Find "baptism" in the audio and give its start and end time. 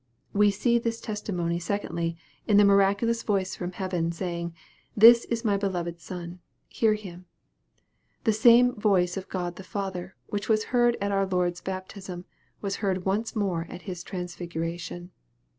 11.61-12.25